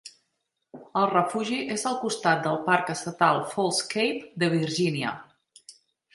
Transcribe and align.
El 1.01 1.03
refugi 1.11 1.59
és 1.75 1.83
al 1.89 1.97
costat 2.05 2.41
del 2.47 2.57
Parc 2.71 2.91
Estatal 2.95 3.43
False 3.53 3.87
Cape 3.93 4.33
de 4.45 4.51
Virgínia. 4.57 5.15